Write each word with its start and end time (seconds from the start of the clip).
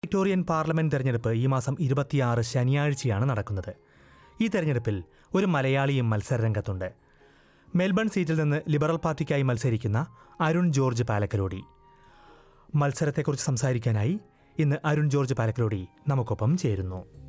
Victorian 0.03 0.43
parliament 0.43 0.95
തെരഞ്ഞെടുപ്പ് 0.95 1.31
ഈ 1.31 1.45
മാസം 1.45 1.75
ഇരുപത്തിയാറ് 1.79 2.41
ശനിയാഴ്ചയാണ് 2.41 3.29
നടക്കുന്നത്. 3.29 3.75
ഈ 4.41 4.47
തെരഞ്ഞെടുപ്പിൽ 4.47 5.03
ഒരു 5.35 5.45
മലയാളിയും 5.45 6.09
മത്സരരംഗത്തുണ്ട്. 6.09 6.91
മെൽബൺ 7.75 8.09
സീറ്റിൽ 8.09 8.39
നിന്ന് 8.39 8.61
ലിബറൽ 8.69 8.95
പാർട്ടിക്കായി 8.95 9.41
മത്സരിക്കുന്ന 9.41 10.07
അരുൺ 10.41 10.73
ജോർജ് 10.73 11.03
പാലക്കലോടി. 11.03 11.61
മത്സരത്തെക്കുറിച്ച് 12.75 13.45
സംസാരിക്കാനായി 13.45 14.19
ഇന്ന് 14.59 14.75
അരുൺ 14.85 15.09
ജോർജ് 15.09 15.33
പാലക്കലോടി 15.33 15.87
നമുക്കൊപ്പം 16.07 16.57
ചേരുന്നു. 16.57 17.28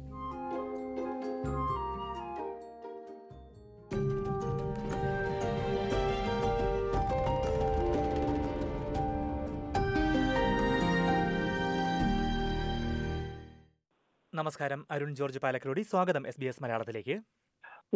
നമസ്കാരം. 14.41 14.81
അരുൺ 14.95 15.11
ജോർജ് 15.19 15.41
പാലക്കലോടി. 15.45 15.83
സ്വാഗതം 15.91 16.25
എസ് 16.31 16.41
ബി 16.41 16.47
എസ് 16.51 16.61
മലയാളത്തിലേക്ക്. 16.63 17.15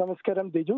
നമസ്കാരം 0.01 0.47
ദിജു. 0.57 0.77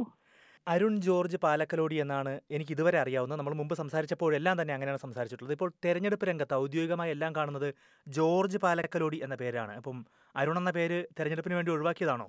അരുൺ 0.67 0.95
ജോർജ് 1.07 1.39
പാലക്കലോടി 1.45 1.97
എന്നാണ് 2.05 2.33
എനിക്ക് 2.57 2.73
ഇതുവരെ 2.77 2.99
അറിയാവുന്ന 3.03 3.35
നമ്മൾ 3.41 3.55
മുമ്പ് 3.61 3.75
സംസാരിച്ചപ്പോഴെല്ലാം 3.81 4.57
തന്നെ 4.61 4.73
അങ്ങനെയാണ് 4.77 5.03
സംസാരിച്ചിട്ടുള്ളത്. 5.05 5.55
ഇപ്പോൾ 5.57 5.71
തെരഞ്ഞെടുപ്പ് 5.85 6.27
രംഗത്ത് 6.31 6.55
ഔദ്യോഗികമായി 6.63 7.13
എല്ലാം 7.17 7.33
കാണുന്നത് 7.39 7.69
ജോർജ് 8.07 8.61
പാലക്കലോടി 8.65 9.21
എന്ന 9.27 9.37
പേരാണ്. 9.43 9.75
അപ്പം 9.81 9.99
അരുൺ 10.35 10.59
എന്ന 10.63 10.73
പേര് 10.79 10.99
തെരഞ്ഞെടുപ്പിന് 11.19 11.57
വേണ്ടി 11.59 11.73
ഒഴിവാക്കിയതാണോ? 11.77 12.29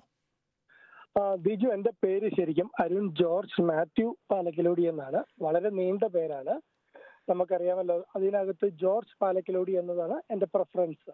ബിജു 1.46 1.68
എന്റെ 1.76 1.92
പേര് 2.04 2.28
ശരിക്കും 2.38 2.68
അരുൺ 2.84 3.06
ജോർജ് 3.22 3.62
മാത്യു 3.70 4.08
പാലക്കലോടി 4.32 4.84
എന്നാണ്. 4.92 5.22
വളരെ 5.46 5.70
നീണ്ട 5.78 6.04
പേരാണ്. 6.16 6.54
നമുക്കറിയാമല്ലോ 7.30 7.96
അതിനകത്ത് 8.16 8.66
ജോർജ് 8.82 9.16
പാലക്കലോടി 9.22 9.72
എന്നതാണ് 9.80 10.16
എന്റെ 10.34 10.46
പ്രിഫറൻസ് 10.54 11.10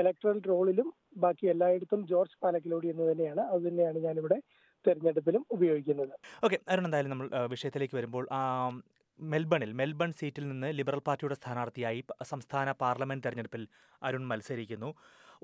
ഇലക്ട്രൽ 0.00 0.38
റോളിലും 0.50 0.88
ബാക്കി 1.24 1.46
എല്ലായിടത്തും 1.52 2.00
ജോർജ് 2.10 2.38
പാലക്കിലോടി 2.42 2.88
എന്ന് 2.92 3.04
തന്നെയാണ്. 3.10 3.42
അത് 3.52 3.62
തന്നെയാണ് 3.68 3.98
ഞാനിവിടെ 4.06 4.38
തെരഞ്ഞെടുപ്പിലും 4.86 5.42
ഉപയോഗിക്കുന്നത്. 5.54 6.14
ഓക്കെ 6.46 6.58
അരുൺ 6.72 6.86
എന്തായാലും 6.88 7.12
നമ്മൾ 7.14 7.28
വിഷയത്തിലേക്ക് 7.54 7.96
വരുമ്പോൾ 7.98 8.24
മെൽബണിൽ 9.20 9.72
മെൽബൺ 9.80 10.10
സീറ്റിൽ 10.18 10.44
നിന്ന് 10.50 10.68
ലിബറൽ 10.78 11.00
പാർട്ടിയുടെ 11.08 11.36
സ്ഥാനാർത്ഥിയായി 11.40 12.00
സംസ്ഥാന 12.30 12.68
പാർലമെന്റ് 12.82 13.24
തെരഞ്ഞെടുപ്പിൽ 13.26 13.62
അരുൺ 14.02 14.24
മത്സരിക്കുന്നു. 14.30 14.90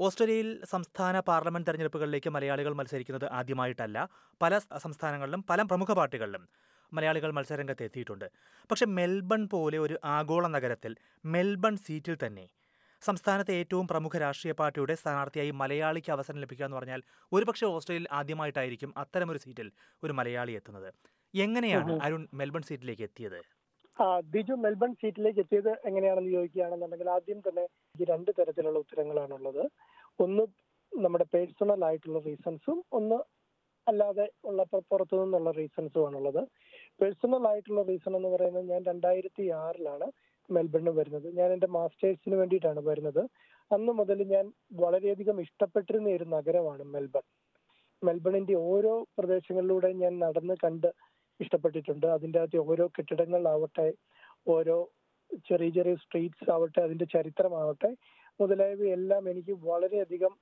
ഓസ്ട്രേലിയയിൽ 0.06 0.48
സംസ്ഥാന 0.72 1.20
പാർലമെന്റ് 1.28 1.68
തെരഞ്ഞെടുപ്പുകളിലേക്ക് 1.68 2.30
മലയാളികൾ 2.36 2.72
മത്സരിക്കുന്നത് 2.80 3.26
ആദ്യമായിട്ടല്ല. 3.38 3.98
പല 4.42 4.58
സംസ്ഥാനങ്ങളിലും 4.84 5.40
പല 5.50 5.62
പ്രമുഖ 5.70 5.92
പാർട്ടികളിലും 6.00 6.44
മലയാളികൾ 6.92 7.30
മത്സരരംഗത്ത് 7.38 7.86
എത്തിയിട്ടുണ്ട്. 7.88 8.26
പക്ഷേ 8.70 8.86
മെൽബൺ 8.98 9.42
പോലെ 9.54 9.78
ഒരു 9.86 9.96
ആഗോള 10.16 10.46
നഗരത്തിൽ 10.56 10.94
മെൽബൺ 11.34 11.76
സീറ്റിൽ 11.86 12.16
തന്നെ 12.24 12.46
സംസ്ഥാനത്തെ 13.02 13.52
ഏറ്റവും 13.60 13.86
പ്രമുഖ 13.90 14.16
രാഷ്ട്രീയ 14.24 14.54
പാർട്ടിയുടെ 14.60 14.94
സ്ഥാനാർത്ഥിയായി 15.00 15.52
മലയാളിക്ക് 15.60 16.10
അവസരം 16.14 16.38
ലഭിക്കുക 16.42 16.66
എന്ന് 16.66 16.78
പറഞ്ഞാൽ 16.78 17.00
ഒരുപക്ഷെ 17.32 17.66
ഓസ്ട്രേലിയയിൽ 17.74 18.08
ആദ്യമായിട്ടായിരിക്കും 18.20 18.90
അത്തരമൊരു 19.02 19.40
സീറ്റിൽ 19.44 19.68
ഒരു 20.02 20.12
മലയാളി 20.18 20.52
എത്തുന്നത്. 20.60 20.88
എങ്ങനെയാണ് 21.34 21.92
അരുൺ 22.06 22.22
മെൽബൺ 22.40 22.62
സീറ്റിലേക്ക് 22.68 23.04
എത്തിയത്? 23.08 23.40
ബിജു 24.34 24.54
മെൽബൺ 24.64 24.90
സീറ്റിലേക്ക് 25.00 25.40
എത്തിയത് 25.44 25.72
എങ്ങനെയാണെന്ന് 25.88 26.32
ചോദിക്കുകയാണെന്നുണ്ടെങ്കിൽ 26.36 27.08
ആദ്യം 27.16 27.40
തന്നെ 27.46 27.64
ഈ 27.94 28.04
രണ്ട് 28.10 28.30
തരത്തിലുള്ള 28.38 28.78
ഉത്തരങ്ങളാണുള്ളത്. 28.84 29.64
ഒന്ന് 30.24 30.44
നമ്മുടെ 30.92 31.26
പേഴ്സണൽ 31.34 31.80
ആയിട്ടുള്ള 31.88 32.20
റീസൺസും 32.28 32.78
ഒന്ന് 32.98 33.18
അല്ലാതെ 33.86 34.26
ഉള്ള 34.48 34.62
പുറത്തു 34.90 35.16
നിന്നുള്ള 35.20 35.50
റീസൺസും 35.58 36.02
ആണുള്ളത്. 36.06 36.42
പേഴ്സണൽ 37.00 37.44
ആയിട്ടുള്ള 37.50 37.82
റീസൺ 37.90 38.12
എന്ന് 38.18 38.30
പറയുന്നത് 38.34 38.66
ഞാൻ 38.72 38.82
രണ്ടായിരത്തി 38.90 39.44
ആറിലാണ് 39.64 40.08
മെൽബണിൽ 40.50 40.90
വരുന്നത്. 40.90 41.28
ഞാൻ 41.38 41.48
എന്റെ 41.52 41.68
മാസ്റ്റേഴ്സിന് 41.76 42.36
വേണ്ടിയിട്ടാണ് 42.36 42.80
വരുന്നത്. 42.80 43.22
അന്ന് 43.70 43.92
മുതൽ 43.92 44.18
ഞാൻ 44.34 44.44
വളരെയധികം 44.82 45.36
ഇഷ്ടപ്പെട്ടിരുന്ന 45.40 46.08
ഒരു 46.10 46.26
നഗരമാണ് 46.36 46.84
മെൽബൺ. 46.94 47.24
മെൽബണിന്റെ 48.02 48.56
ഓരോ 48.72 48.92
പ്രദേശങ്ങളിലൂടെ 49.18 49.88
ഞാൻ 50.02 50.12
നടന്ന് 50.18 50.54
കണ്ട് 50.64 50.88
ഇഷ്ടപ്പെട്ടിട്ടുണ്ട്. 51.40 52.06
അതിന്റെ 52.06 52.38
അകത്ത് 52.38 52.60
ഓരോ 52.70 52.84
കെട്ടിടങ്ങളാവട്ടെ 52.96 53.88
ഓരോ 54.46 54.78
ചെറിയ 55.48 55.70
ചെറിയ 55.70 55.94
സ്ട്രീറ്റ്സ് 55.94 56.50
ആവട്ടെ 56.50 56.80
അതിന്റെ 56.82 57.06
ചരിത്രമാവട്ടെ 57.14 57.90
മുതലായവയെല്ലാം 58.40 59.22
എനിക്ക് 59.30 59.54
വളരെയധികം 59.70 60.34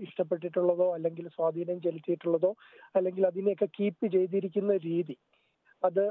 ഇഷ്ടപ്പെട്ടിട്ടുള്ളതോ 0.00 0.86
അല്ലെങ്കിൽ 0.94 1.26
സ്വാധീനം 1.28 1.78
ചെലുത്തിയിട്ടുള്ളതോ 1.82 2.50
അല്ലെങ്കിൽ 2.94 3.26
അതിനെയൊക്കെ 3.26 3.68
കീപ്പ് 3.78 4.06
ചെയ്തിരിക്കുന്ന 4.06 4.72
രീതി. 4.86 5.16
അത് 5.82 6.04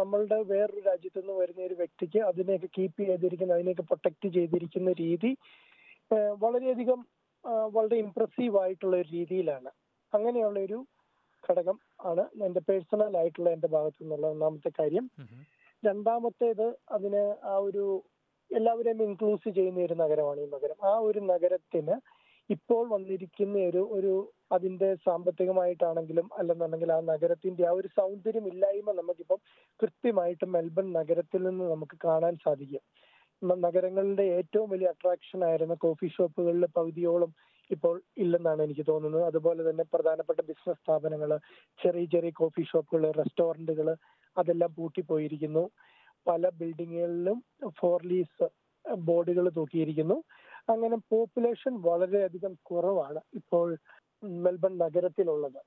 നമ്മളുടെ 0.00 0.38
വേറൊരു 0.42 0.80
രാജ്യത്തു 0.80 1.18
നിന്ന് 1.20 1.34
വരുന്ന 1.40 1.60
ഒരു 1.62 1.74
വ്യക്തിക്ക് 1.74 2.20
അതിനെയൊക്കെ 2.20 2.68
കീപ്പ് 2.76 3.02
ചെയ്തിരിക്കുന്ന 3.02 3.52
അതിനെയൊക്കെ 3.52 3.82
പ്രൊട്ടക്ട് 3.82 4.28
ചെയ്തിരിക്കുന്ന 4.36 4.92
രീതി 5.04 5.30
വളരെയധികം 6.44 7.00
വളരെ 7.74 7.96
ഇംപ്രസീവ് 8.04 8.56
ആയിട്ടുള്ള 8.62 8.94
ഒരു 8.96 9.08
രീതിയിലാണ്. 9.12 9.70
അങ്ങനെയുള്ള 10.12 10.58
ഒരു 10.60 10.78
ഘടകം 11.44 11.76
ആണ് 12.04 12.22
എന്റെ 12.46 12.60
പേഴ്സണൽ 12.68 13.12
ആയിട്ടുള്ള 13.16 13.48
എന്റെ 13.50 13.68
ഭാഗത്തു 13.68 14.00
നിന്നുള്ള 14.02 14.26
ഒന്നാമത്തെ 14.34 14.70
കാര്യം. 14.80 15.04
രണ്ടാമത്തേത് 15.82 16.66
അതിന് 16.96 17.22
ആ 17.52 17.54
ഒരു 17.68 17.84
എല്ലാവരെയും 18.50 19.00
ഇൻക്ലൂസ് 19.02 19.48
ചെയ്യുന്ന 19.58 19.80
ഒരു 19.80 19.94
നഗരമാണ് 19.94 20.40
ഈ 20.40 20.48
നഗരം. 20.56 20.78
ആ 20.90 20.92
ഒരു 21.08 21.20
നഗരത്തിന് 21.32 21.94
ഇപ്പോൾ 22.50 22.88
വന്നിരിക്കുന്ന 22.88 23.58
ഒരു 23.58 23.88
ഒരു 23.90 24.12
അതിന്റെ 24.52 24.88
സാമ്പത്തികമായിട്ടാണെങ്കിലും 24.94 26.26
അല്ലെന്നുണ്ടെങ്കിൽ 26.38 26.92
ആ 26.92 27.00
നഗരത്തിന്റെ 27.00 27.66
ആ 27.66 27.70
ഒരു 27.70 27.88
സൗന്ദര്യം 27.88 28.46
ഇല്ലായ്മ 28.48 28.92
നമുക്കിപ്പം 28.92 29.40
കൃത്യമായിട്ട് 29.80 30.46
മെൽബൺ 30.46 30.92
നഗരത്തിൽ 30.92 31.42
നിന്ന് 31.42 31.64
നമുക്ക് 31.64 31.96
കാണാൻ 32.04 32.34
സാധിക്കും. 32.36 32.82
നഗരങ്ങളുടെ 33.58 34.24
ഏറ്റവും 34.38 34.70
വലിയ 34.70 34.88
അട്രാക്ഷൻ 34.88 35.44
ആയിരുന്ന 35.44 35.74
കോഫി 35.74 36.06
ഷോപ്പുകളിൽ 36.06 36.66
പകുതിയോളം 36.76 37.32
ഇപ്പോൾ 37.70 38.02
ഇല്ലെന്നാണ് 38.18 38.62
എനിക്ക് 38.62 38.84
തോന്നുന്നത്. 38.86 39.24
അതുപോലെ 39.24 39.70
തന്നെ 39.70 39.84
പ്രധാനപ്പെട്ട 39.94 40.40
ബിസിനസ് 40.40 40.80
സ്ഥാപനങ്ങൾ 40.80 41.30
ചെറിയ 41.80 42.06
ചെറിയ 42.06 42.30
കോഫി 42.30 42.62
ഷോപ്പുകൾ 42.62 43.04
റെസ്റ്റോറന്റുകൾ 43.10 43.88
അതെല്ലാം 44.36 44.74
പൂട്ടിപ്പോയിരിക്കുന്നു. 44.78 45.64
പല 46.26 46.48
ബിൽഡിങ്ങുകളിലും 46.60 47.38
ഫോർ 47.80 47.98
ലീസ് 48.06 48.46
ബോർഡുകൾ 48.98 49.48
തൂക്കിയിരിക്കുന്നു. 49.48 50.16
അങ്ങനെ 50.68 50.96
പോപ്പുലേഷൻ 51.10 51.72
വളരെയധികം 51.80 52.52
കുറവാണ് 52.62 53.20
ഇപ്പോൾ 53.34 53.68
മെൽബൺ 54.44 54.78
നഗരത്തിലുള്ളത്. 54.78 55.60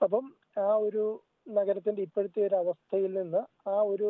അപ്പം 0.00 0.24
ആ 0.58 0.70
ഒരു 0.86 1.04
നഗരത്തിന്റെ 1.48 2.02
ഇപ്പോഴത്തെ 2.02 2.40
ഒരു 2.46 2.54
അവസ്ഥയിൽ 2.54 3.12
നിന്ന് 3.20 3.40
ആ 3.68 3.76
ഒരു 3.92 4.08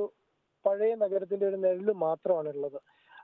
പഴയ 0.64 0.94
നഗരത്തിന്റെ 0.94 1.46
ഒരു 1.46 1.56
നിഴൽ 1.56 1.90
മാത്രമാണുള്ളത്. 2.06 2.78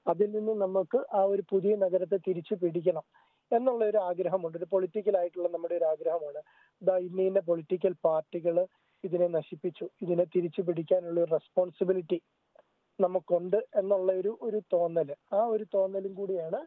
അതിൽ 0.07 0.29
നിന്ന് 0.31 0.53
നമുക്ക് 0.65 0.99
ആ 1.15 1.23
ഒരു 1.25 1.43
പുതിയ 1.51 1.77
നഗരത്തെ 1.77 2.17
തിരിച്ചു 2.17 2.55
പിടിക്കണം 2.55 3.05
എന്നുള്ള 3.53 3.85
ഒരു 3.85 3.99
ആഗ്രഹമുണ്ട്. 3.99 4.59
ഒരു 4.59 4.65
പൊളിറ്റിക്കൽ 4.65 5.17
ആയിട്ടുള്ള 5.19 5.49
നമ്മുടെ 5.49 5.75
ഒരു 5.75 5.85
ആഗ്രഹമാണ്. 5.85 6.41
ഇന്ന 7.03 7.21
ഇന്ന 7.23 7.41
പൊളിറ്റിക്കൽ 7.41 7.95
പാർട്ടികൾ 8.05 8.57
ഇതിനെ 9.05 9.29
നശിപ്പിച്ചു. 9.29 9.85
ഇതിനെ 10.03 10.25
തിരിച്ചു 10.37 10.63
പിടിക്കാനുള്ള 10.63 11.21
ഒരു 11.21 11.33
റെസ്പോൺസിബിലിറ്റി 11.33 12.19
നമുക്കുണ്ട് 13.01 13.57
എന്നുള്ള 13.75 14.13
ഒരു 14.13 14.39
ഒരു 14.43 14.63
തോന്നൽ 14.73 15.15
ആ 15.33 15.41
ഒരു 15.45 15.65
തോന്നലും 15.75 16.15
കൂടിയാണ് 16.15 16.61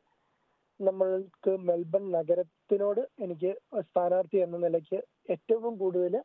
നമ്മൾക്ക് 0.82 1.58
മെൽബൺ 1.58 2.12
നഗരത്തിനോട് 2.12 3.02
എനിക്ക് 3.20 3.52
സ്ഥാനാർത്ഥി 3.80 4.38
എന്ന 4.38 4.58
നിലയ്ക്ക് 4.58 5.00
ഏറ്റവും 5.30 5.78
കൂടുതൽ 5.78 6.24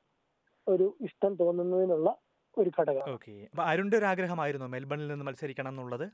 ഒരു 0.68 0.96
ഇഷ്ടം 1.00 1.36
തോന്നുന്നതിനുള്ള 1.36 2.18
ഒരു 2.56 2.70
ഘടകം. 2.80 3.06
ഓക്കെ. 3.12 3.48
അരുണിന്റെ 3.58 3.96
ഒരു 3.96 4.04
ആഗ്രഹമായിരുന്നു 4.04 4.66
മെൽബണിൽ 4.66 5.08
നിന്ന് 5.08 5.24
മത്സരിക്കണം 5.24 5.68
എന്നുള്ളത്? 5.68 6.06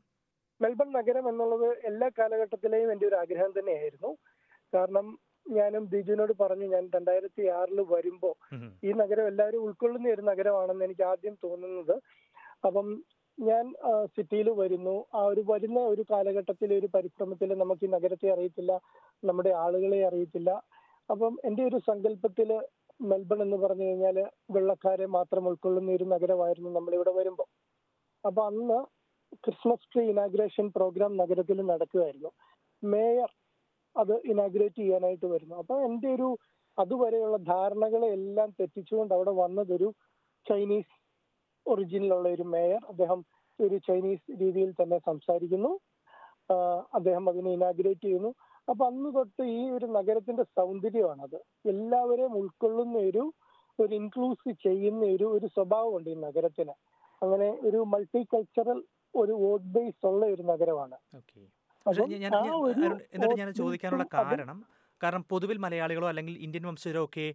മെൽബൺ 0.60 0.92
നഗരം 0.92 1.28
എന്നുള്ളത് 1.28 1.68
എല്ലാ 1.84 2.08
കാലഘട്ടത്തിലെയും 2.18 2.92
എന്റെ 2.92 3.06
ഒരു 3.06 3.14
ആഗ്രഹം 3.14 3.50
തന്നെയായിരുന്നു. 3.58 4.18
കാരണം 4.74 5.06
ഞാനും 5.48 5.84
ബിജുവിനോട് 5.88 6.32
പറഞ്ഞു 6.40 6.66
ഞാൻ 6.66 6.90
രണ്ടായിരത്തി 6.94 7.42
ആറിൽ 7.48 7.80
വരുമ്പോ 7.80 8.30
ഈ 8.84 8.92
നഗരം 8.92 9.26
എല്ലാവരും 9.26 9.62
ഉൾക്കൊള്ളുന്ന 9.62 10.08
ഒരു 10.08 10.22
നഗരമാണെന്ന് 10.22 10.84
എനിക്ക് 10.84 11.02
ആദ്യം 11.02 11.36
തോന്നുന്നത്. 11.44 11.96
അപ്പം 12.64 12.88
ഞാൻ 13.38 13.64
സിറ്റിയിൽ 14.16 14.48
വരുന്നു. 14.50 14.94
ആ 15.14 15.20
ഒരു 15.22 15.42
വരുന്ന 15.50 15.80
ഒരു 15.80 16.02
കാലഘട്ടത്തിൽ 16.10 16.70
ഒരു 16.74 16.88
പരിശ്രമത്തിൽ 16.94 17.50
നമുക്ക് 17.54 17.84
ഈ 17.84 17.90
നഗരത്തെ 17.90 18.28
അറിയത്തില്ല. 18.32 18.72
നമ്മുടെ 19.22 19.50
ആളുകളെ 19.64 20.00
അറിയത്തില്ല. 20.08 20.50
അപ്പം 21.10 21.34
എന്റെ 21.44 21.62
ഒരു 21.64 21.78
സങ്കല്പത്തിൽ 21.88 22.50
മെൽബൺ 23.00 23.42
എന്ന് 23.42 23.56
പറഞ്ഞു 23.56 23.84
കഴിഞ്ഞാൽ 23.84 24.16
വെള്ളക്കാരെ 24.50 25.06
മാത്രം 25.06 25.44
ഉൾക്കൊള്ളുന്ന 25.48 25.90
ഒരു 25.92 26.04
നഗരമായിരുന്നു 26.04 26.70
നമ്മളിവിടെ 26.70 27.10
വരുമ്പോൾ 27.10 27.48
അപ്പൊ 28.24 28.40
അന്ന് 28.46 28.78
ക്രിസ്മസ് 29.44 29.88
ട്രീ 29.92 30.02
ഇനാഗ്രേഷൻ 30.10 30.66
പ്രോഗ്രാം 30.70 31.12
നഗരത്തിൽ 31.16 31.58
നടക്കുകയായിരുന്നു 31.62 32.30
മേയർ 32.82 33.30
അത് 33.96 34.14
ഇനാഗ്രേറ്റ് 34.32 34.76
ചെയ്യാനായിട്ട് 34.76 35.26
വരുന്നു. 35.26 35.54
അപ്പൊ 35.54 35.74
എന്റെ 35.86 36.08
ഒരു 36.14 36.28
അതുവരെയുള്ള 36.78 37.36
ധാരണകളെ 37.36 38.08
എല്ലാം 38.18 38.50
തെറ്റിച്ചുകൊണ്ട് 38.60 39.14
അവിടെ 39.14 39.30
വന്നതൊരു 39.30 39.88
ചൈനീസ് 40.46 40.92
ഒറിജിനിലുള്ള 41.66 42.28
ഒരു 42.28 42.42
മേയർ 42.42 42.82
അദ്ദേഹം 42.88 43.20
ഒരു 43.58 43.76
ചൈനീസ് 43.88 44.26
രീതിയിൽ 44.42 44.70
തന്നെ 44.72 44.98
സംസാരിക്കുന്നു. 44.98 45.72
അദ്ദേഹം 46.94 47.28
അതിനെ 47.28 47.50
ഇനാഗ്രേറ്റ് 47.52 48.04
ചെയ്യുന്നു. 48.04 48.30
അപ്പൊ 48.70 48.86
അന്ന് 48.86 49.14
തൊട്ട് 49.14 49.42
ഈ 49.42 49.70
ഒരു 49.70 49.86
നഗരത്തിന്റെ 49.86 50.42
സൗന്ദര്യമാണത്. 50.58 51.38
എല്ലാവരെയും 51.72 52.34
ഉൾക്കൊള്ളുന്ന 52.38 52.98
ഒരു 53.10 53.24
ഒരു 53.78 53.94
ഇൻക്ലൂസ് 53.94 54.50
ചെയ്യുന്ന 54.62 55.04
ഒരു 55.04 55.24
ഒരു 55.24 55.46
സ്വഭാവമുണ്ട് 55.46 56.10
ഈ 56.10 56.14
നഗരത്തിന്. 56.14 56.74
അങ്ങനെ 57.22 57.48
ഒരു 57.68 57.78
മൾട്ടി 57.92 58.26
കൾച്ചറൽ 58.34 58.78
ഒരു 59.14 59.32
വോട്ട് 59.32 59.66
ബേസ് 59.66 60.06
ഉള്ള 60.06 60.26
ഒരു 60.26 60.42
നഗരമാണ്. 60.42 60.96
എന്നിട്ട് 61.86 63.40
ഞാൻ 63.42 63.52
ചോദിക്കാനുള്ള 63.52 64.06
കാരണം 64.14 64.58
കാരണം 65.02 65.22
പൊതുവിൽ 65.22 65.58
മലയാളികളോ 65.58 66.08
അല്ലെങ്കിൽ 66.08 66.34
ഇന്ത്യൻ 66.38 66.66
വംശജരോ 66.66 67.04
ഒക്കെ 67.04 67.26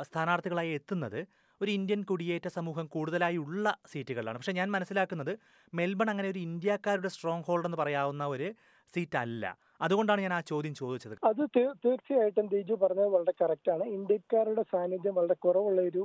സ്ഥാനാർത്ഥികളായി 0.00 0.68
എത്തുന്നത് 0.68 1.20
ഒരു 1.62 1.70
ഇന്ത്യൻ 1.70 2.00
കുടിയേറ്റ 2.02 2.46
സമൂഹം 2.56 2.86
കൂടുതലായി 2.94 3.38
ഉള്ള 3.44 3.66
സീറ്റുകളിലാണ്. 3.92 4.38
പക്ഷേ 4.38 4.54
ഞാൻ 4.60 4.68
മനസ്സിലാക്കുന്നത് 4.76 5.32
മെൽബൺ 5.72 6.08
അങ്ങനെ 6.10 6.28
ഒരു 6.28 6.40
ഇന്ത്യക്കാരുടെ 6.48 7.10
സ്ട്രോങ് 7.14 7.46
ഹോൾഡ് 7.48 7.68
എന്ന് 7.68 7.78
പറയാവുന്ന 7.82 8.26
ഒരു 8.26 8.48
സീറ്റ് 8.90 9.18
അല്ല 9.24 9.44
അതുകൊണ്ടാണ് 9.80 10.20
ഞാൻ 10.20 10.34
ആ 10.38 10.40
ചോദ്യം 10.50 10.74
ചോദിച്ചത്. 10.80 11.14
അത് 11.30 11.42
തീർച്ചയായിട്ടും 11.84 12.46
ദിജു 12.54 12.74
പറഞ്ഞത് 12.82 13.10
വളരെ 13.16 13.32
കറക്റ്റ് 13.42 13.70
ആണ്. 13.74 13.84
ഇന്ത്യക്കാരുടെ 13.98 14.64
സാന്നിധ്യം 14.72 15.14
വളരെ 15.14 15.36
കുറവുള്ള 15.44 15.80
ഒരു 15.90 16.04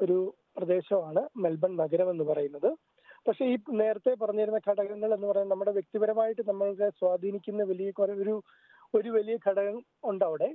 ഒരു 0.00 0.18
പ്രദേശമാണ് 0.56 1.22
മെൽബൺ 1.44 1.72
നഗരം 1.76 2.08
എന്ന് 2.10 2.24
പറയുന്നത്. 2.24 2.70
പക്ഷെ 3.26 3.44
ഈ 3.52 3.56
നേരത്തെ 3.80 4.12
പറഞ്ഞിരുന്ന 4.22 4.58
ഘടകങ്ങൾ 4.68 5.08
എന്ന് 5.14 5.28
പറയുന്നത് 5.30 5.52
നമ്മുടെ 5.52 5.72
വ്യക്തിപരമായിട്ട് 5.78 6.42
നമ്മൾക്ക് 6.50 6.88
സ്വാധീനിക്കുന്ന 7.00 7.62
വലിയ 7.70 7.92
ഒരു 8.24 8.34
ഒരു 8.94 9.08
വലിയ 9.16 9.36
ഘടകം 9.46 9.78
ഉണ്ട് 10.10 10.24
അവിടെ. 10.24 10.48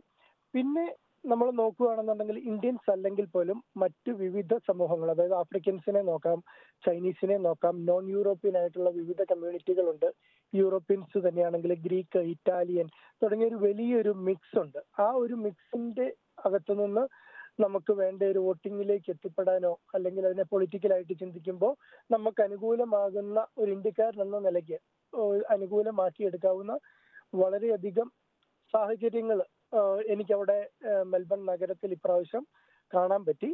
പിന്നെ 0.53 0.85
നമ്മൾ 1.23 1.47
നോക്കുകയാണെന്നുണ്ടെങ്കിൽ 1.57 2.37
ഇന്ത്യൻസ് 2.51 2.89
അല്ലെങ്കിൽ 2.93 3.25
പോലും 3.35 3.57
മറ്റ് 3.81 4.11
വിവിധ 4.21 4.53
സമൂഹങ്ങൾ 4.67 5.09
അതായത് 5.11 5.35
ആഫ്രിക്കൻസിനെ 5.41 6.01
നോക്കാം 6.09 6.39
ചൈനീസിനെ 6.83 7.37
നോക്കാം 7.45 7.75
നോൺ 7.85 8.03
യൂറോപ്യൻ 8.13 8.55
ആയിട്ടുള്ള 8.57 8.89
വിവിധ 8.97 9.21
കമ്മ്യൂണിറ്റികളുണ്ട് 9.29 10.07
യൂറോപ്യൻസ് 10.53 11.17
തന്നെയാണെങ്കിൽ 11.25 11.73
ഗ്രീക്ക് 11.85 12.21
ഇറ്റാലിയൻ 12.33 12.87
തുടങ്ങിയ 13.21 13.47
ഒരു 13.47 13.59
വലിയൊരു 13.65 14.13
മിക്സ് 14.27 14.57
ഉണ്ട്. 14.63 14.79
ആ 14.99 15.07
ഒരു 15.21 15.37
മിക്സിന്റെ 15.45 16.07
അകത്തുനിന്ന് 16.45 17.03
നമുക്ക് 17.59 17.93
വേണ്ട 17.93 18.21
ഒരു 18.23 18.39
വോട്ടിങ്ങിലേക്ക് 18.39 19.09
എത്തിപ്പെടാനോ 19.11 19.73
അല്ലെങ്കിൽ 19.95 20.23
അതിനെ 20.25 20.45
പൊളിറ്റിക്കലായിട്ട് 20.51 21.15
ചിന്തിക്കുമ്പോൾ 21.19 21.73
നമുക്ക് 22.09 22.41
അനുകൂലമാകുന്ന 22.41 23.39
ഒരു 23.57 23.69
ഇന്ത്യക്കാരൻ 23.71 24.21
എന്ന 24.21 24.39
നിലയ്ക്ക് 24.47 24.77
അനുകൂലമാക്കിയെടുക്കാവുന്ന 25.55 26.75
വളരെയധികം 27.33 28.07
സാഹചര്യങ്ങൾ 28.73 29.39
എനിക്കവിടെ 30.07 30.57
അവിടെ 30.59 31.03
മെൽബൺ 31.03 31.45
നഗരത്തിൽ 31.45 31.91
ഇപ്രാവശ്യം 31.91 32.43
കാണാൻ 32.93 33.25
പറ്റി. 33.25 33.49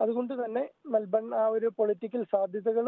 അതുകൊണ്ട് 0.00 0.44
തന്നെ 0.44 0.62
മെൽബൺ 0.86 1.34
ആ 1.34 1.44
ഒരു 1.48 1.68
പൊളിറ്റിക്കൽ 1.78 2.22
സാധ്യതകൾ 2.24 2.86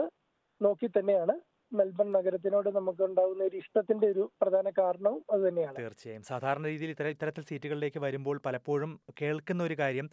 നോക്കി 0.61 0.87
തന്നെയാണ് 0.87 1.35
മെൽബൺ 1.73 2.13
നഗരത്തിനോട് 2.13 2.69
നമുക്ക് 2.69 3.03
ഉണ്ടാകുന്ന 3.03 3.45
ഒരു 3.45 3.57
ഇഷ്ടത്തിന്റെ 3.57 4.07
ഒരു 4.07 4.25
പ്രധാന 4.43 4.71
കാരണവും 4.71 5.23
അത് 5.31 5.41
തന്നെയാണ്. 5.49 5.77
തീർച്ചയായും. 5.77 6.23
സാധാരണ 6.23 6.65
രീതിയിൽ 6.67 6.91
ഇത്തര 6.91 7.09
ഇത്തരത്തിൽ 7.09 7.43
സീറ്റുകളിലേക്ക് 7.43 7.99
വരുമ്പോൾ 7.99 8.41
പലപ്പോഴും 8.47 9.01
കേൾക്കുന്ന 9.21 9.63
ഒരു 9.63 9.75
കാര്യം 9.75 10.09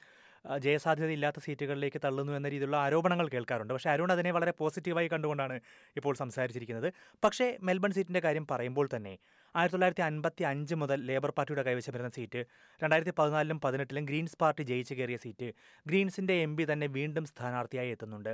ജയസാധ്യതയില്ലാത്ത 0.63 1.39
സീറ്റുകളിലേക്ക് 1.45 1.99
തള്ളുന്നു 2.05 2.33
എന്ന 2.37 2.47
രീതിയിലുള്ള 2.53 2.77
ആരോപണങ്ങൾ 2.85 3.27
കേൾക്കാറുണ്ട്. 3.33 3.73
പക്ഷേ 3.75 3.89
അരുൺ 3.93 4.11
അതിനെ 4.15 4.31
വളരെ 4.37 4.53
പോസിറ്റീവായി 4.61 5.09
കണ്ടുകൊണ്ടാണ് 5.13 5.55
ഇപ്പോൾ 5.99 6.13
സംസാരിച്ചിരിക്കുന്നത്. 6.21 6.89
പക്ഷേ 7.23 7.47
മെൽബൺ 7.69 7.91
സീറ്റിന്റെ 7.97 8.21
കാര്യം 8.25 8.47
പറയുമ്പോൾ 8.51 8.87
തന്നെ 8.95 9.13
ആയിരത്തി 9.55 9.75
തൊള്ളായിരത്തി 9.75 10.05
അൻപത്തി 10.09 10.43
അഞ്ച് 10.51 10.75
മുതൽ 10.81 10.99
ലേബർ 11.09 11.31
പാർട്ടിയുടെ 11.37 11.63
കൈവശം 11.69 11.93
വരുന്ന 11.95 12.11
സീറ്റ് 12.17 12.41
രണ്ടായിരത്തി 12.83 13.13
പതിനാലിലും 13.19 13.59
പതിനെട്ടിലും 13.65 14.05
ഗ്രീൻസ് 14.09 14.37
പാർട്ടി 14.43 14.63
ജയിച്ചു 14.71 14.93
കയറിയ 14.99 15.17
സീറ്റ് 15.25 15.49
ഗ്രീൻസിന്റെ 15.85 16.35
എം 16.45 16.53
തന്നെ 16.73 16.87
വീണ്ടും 16.97 17.25
സ്ഥാനാർത്ഥിയായി 17.31 17.91
എത്തുന്നുണ്ട്. 17.95 18.33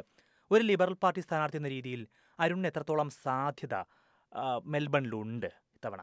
ഒരു 0.52 0.64
ലിബറൽ 0.70 0.96
പാർട്ടി 1.04 1.22
സ്ഥാനാർത്ഥി 1.26 1.60
എന്ന 1.62 1.70
രീതിയിൽ 1.78 2.04
അരുണിന് 2.40 2.68
എത്രത്തോളം 2.68 3.10
സാധ്യത 3.26 3.76
മെൽബണിലുണ്ട് 4.74 5.50
ഇത്തവണ? 5.76 6.02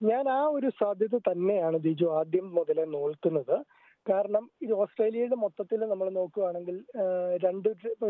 ഞാൻ 0.00 0.24
ആ 0.36 0.40
ഒരു 0.56 0.68
സാധ്യത 0.80 1.16
തന്നെയാണ് 1.28 1.76
ദിജു 1.86 2.06
ആദ്യം 2.18 2.46
മുതലേ 2.56 2.84
നോക്കുന്നത്. 2.96 3.56
കാരണം 4.06 4.44
ഇത് 4.64 4.72
ഓസ്ട്രേലിയയുടെ 4.82 5.36
മൊത്തത്തിൽ 5.44 5.80
നമ്മൾ 5.92 6.08
നോക്കുകയാണെങ്കിൽ 6.18 6.76
രണ്ട് 7.44 7.68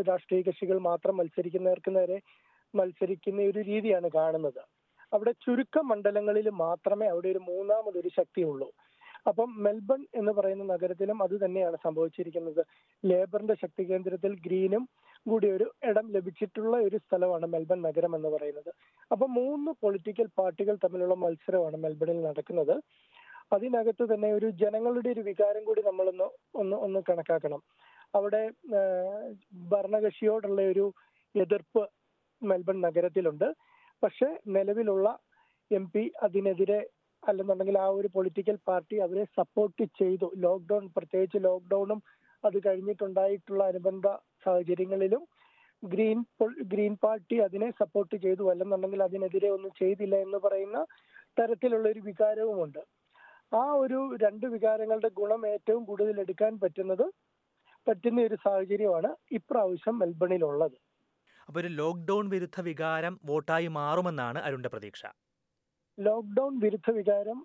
രാഷ്ട്രീയ 0.09 0.41
കക്ഷികൾ 0.47 0.77
മാത്രം 0.89 1.17
മത്സരിക്കുന്നവർക്ക് 1.19 1.91
നേരെ 1.97 2.17
മത്സരിക്കുന്ന 2.73 3.41
ഒരു 3.51 3.59
രീതിയാണ് 3.71 4.07
കാണുന്നത്. 4.19 4.61
അവിടെ 5.15 5.31
ചുരുക്കം 5.45 5.85
മണ്ഡലങ്ങളിൽ 5.91 6.47
മാത്രമേ 6.65 7.07
അവിടെ 7.13 7.29
ഒരു 7.33 7.41
മൂന്നാമതൊരു 7.49 8.09
ശക്തിയുള്ളൂ 8.19 8.69
അപ്പം 9.29 9.49
മെൽബൺ 9.65 10.01
എന്ന് 10.19 10.31
പറയുന്ന 10.37 10.63
നഗരത്തിലും 10.73 11.17
അത് 11.25 11.33
തന്നെയാണ് 11.41 11.77
സംഭവിച്ചിരിക്കുന്നത്. 11.83 12.61
ലേബറിന്റെ 13.03 13.55
ശക്തി 13.63 13.83
കേന്ദ്രത്തിൽ 13.89 14.31
ഗ്രീനും 14.45 14.83
കൂടി 15.25 15.47
ഒരു 15.55 15.67
ഇടം 15.89 16.05
ലഭിച്ചിട്ടുള്ള 16.15 16.75
ഒരു 16.87 16.97
സ്ഥലമാണ് 17.03 17.47
മെൽബൺ 17.55 17.79
നഗരം 17.87 18.13
എന്ന് 18.17 18.29
പറയുന്നത്. 18.35 18.71
അപ്പൊ 19.11 19.25
മൂന്ന് 19.37 19.71
പൊളിറ്റിക്കൽ 19.83 20.27
പാർട്ടികൾ 20.39 20.75
തമ്മിലുള്ള 20.85 21.17
മത്സരമാണ് 21.25 21.77
മെൽബണിൽ 21.83 22.19
നടക്കുന്നത്. 22.29 22.75
അതിനകത്ത് 23.53 24.13
തന്നെ 24.13 24.33
ഒരു 24.33 24.49
ജനങ്ങളുടെ 24.61 25.09
ഒരു 25.09 25.21
വികാരം 25.21 25.63
കൂടി 25.63 25.81
നമ്മളൊന്ന് 25.81 26.27
ഒന്ന് 26.55 26.77
ഒന്ന് 26.77 26.99
കണക്കാക്കണം. 27.09 27.61
അവിടെ 28.15 28.43
ഭരണകക്ഷിയോടുള്ള 29.69 30.61
ഒരു 30.61 30.85
എതിർപ്പ് 31.35 31.83
മെൽബൺ 32.43 32.81
നഗരത്തിലുണ്ട്. 32.81 33.47
പക്ഷെ 34.03 34.39
നിലവിലുള്ള 34.47 35.07
എം 35.71 35.85
പി 35.91 36.11
അതിനെതിരെ 36.23 36.79
അല്ലെന്നുണ്ടെങ്കിൽ 37.23 37.77
ആ 37.77 37.87
ഒരു 37.87 38.09
പൊളിറ്റിക്കൽ 38.13 38.57
പാർട്ടി 38.67 38.95
അവരെ 38.95 39.23
സപ്പോർട്ട് 39.23 39.83
ചെയ്തു. 39.99 40.31
ലോക്ക്ഡൌൺ 40.37 40.89
പ്രത്യേകിച്ച് 40.97 41.39
ലോക്ക്ഡൌണും 41.43 41.99
അത് 42.45 42.57
കഴിഞ്ഞിട്ടുണ്ടായിട്ടുള്ള 42.67 43.63
അനുബന്ധ 43.63 44.07
സാഹചര്യങ്ങളിലും 44.45 45.23
ഗ്രീൻ 45.83 46.19
ഗ്രീൻ 46.61 46.93
പാർട്ടി 47.03 47.35
അതിനെ 47.37 47.69
സപ്പോർട്ട് 47.71 48.15
ചെയ്തു. 48.15 48.43
അല്ലെന്നുണ്ടെങ്കിൽ 48.51 49.03
അതിനെതിരെ 49.03 49.49
ഒന്നും 49.49 49.71
ചെയ്തില്ല 49.79 50.15
എന്ന് 50.15 50.37
പറയുന്ന 50.37 50.79
തരത്തിലുള്ള 51.39 51.89
ഒരു 51.89 51.99
വികാരവുമുണ്ട്. 51.99 52.81
ആ 53.51 53.63
ഒരു 53.73 54.15
രണ്ട് 54.15 54.45
വികാരങ്ങളുടെ 54.45 55.09
ഗുണം 55.09 55.47
ഏറ്റവും 55.47 55.85
കൂടുതൽ 55.85 56.19
എടുക്കാൻ 56.19 56.59
പറ്റുന്നത് 56.59 57.05
പറ്റുന്ന 57.87 58.21
ഒരു 58.21 58.35
സാഹചര്യമാണ് 58.35 59.09
ഇപ്രാവശ്യം 59.31 59.99
മെൽബണിലുള്ളത്. 59.99 60.77
അപ്പോൾ 61.49 61.59
ഒരു 61.59 61.67
ലോക്ക്ഡൌൺ 61.67 62.29
വിരുദ്ധ 62.29 62.61
വികാരം 62.61 63.19
വോട്ടായി 63.25 63.67
മാറുമെന്നാണ് 63.67 64.39
അരുണിന്റെ 64.39 64.69
പ്രതീക്ഷ. 64.69 65.03
ലോക്ക്ഡൌൺ 65.97 66.59
വിരുദ്ധ 66.59 66.91
വികാരം 66.91 67.39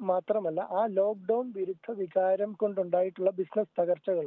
മാത്രമല്ല 0.00 0.60
ആ 0.60 0.86
ലോക്ക്ഡൌൺ 0.86 1.50
വിരുദ്ധ 1.50 1.90
വികാരം 1.90 2.52
കൊണ്ടുണ്ടായിട്ടുള്ള 2.52 3.30
ബിസിനസ് 3.30 3.80
തകർച്ചകൾ 3.80 4.26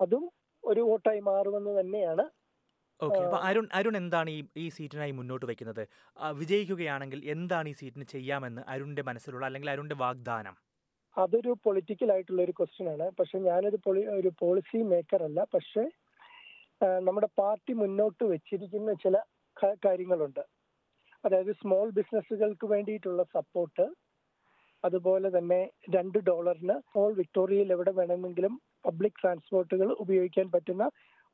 അതും 0.00 0.24
ഒരു 0.64 0.80
വോട്ടായി 0.80 1.20
മാറുമെന്ന് 1.20 1.80
തന്നെയാണ് 1.80 2.24
ഓക്കെ 3.00 3.20
അരുൺ 3.42 3.68
അരുൺ 3.72 3.96
എന്താണ് 3.96 4.30
ഈ 4.30 4.40
ഈ 4.56 4.68
സീറ്റിനായി 4.68 5.10
മുന്നോട്ട് 5.10 5.46
വെക്കുന്നത് 5.46 5.80
വിജയിക്കുകയാണെങ്കിൽ 6.32 7.24
എന്താണ് 7.24 7.68
ഈ 7.68 7.72
സീറ്റിന് 7.72 8.04
ചെയ്യാമെന്ന് 8.04 8.62
അരുണിന്റെ 8.68 9.02
മനസ്സിലുള്ള 9.02 9.46
അല്ലെങ്കിൽ 9.46 9.70
അരുണിന്റെ 9.70 9.94
വാഗ്ദാനം? 9.94 10.54
അതൊരു 11.16 11.52
പൊളിറ്റിക്കൽ 11.64 12.10
ആയിട്ടുള്ള 12.14 12.40
ഒരു 12.46 12.54
ക്വസ്റ്റ്യൻ 12.58 12.88
ആണ്. 12.92 13.06
പക്ഷെ 13.18 13.36
ഞാനൊരു 13.48 13.78
പൊളി 13.86 14.02
ഒരു 14.18 14.30
പോളിസി 14.40 14.78
മേക്കർ 14.92 15.22
അല്ല. 15.28 15.40
പക്ഷെ 15.54 15.84
നമ്മുടെ 17.06 17.28
പാർട്ടി 17.40 17.72
മുന്നോട്ട് 17.82 18.24
വെച്ചിരിക്കുന്ന 18.32 18.92
ചില 19.02 19.16
കാര്യങ്ങളുണ്ട്. 19.86 20.42
അതായത് 21.24 21.52
സ്മോൾ 21.60 21.88
ബിസിനസ്സുകൾക്ക് 21.98 22.66
വേണ്ടിയിട്ടുള്ള 22.74 23.22
സപ്പോർട്ട് 23.36 23.84
അതുപോലെ 24.84 25.28
തന്നെ 25.36 25.58
രണ്ട് 25.94 26.16
ഡോളറിന് 26.28 26.76
ഓൾ 27.00 27.12
വിക്ടോറിയയിൽ 27.18 27.68
എവിടെ 27.74 27.92
വേണമെങ്കിലും 27.98 28.54
പബ്ലിക് 28.86 29.20
ട്രാൻസ്പോർട്ടുകൾ 29.20 29.88
ഉപയോഗിക്കാൻ 30.04 30.46
പറ്റുന്ന 30.54 30.84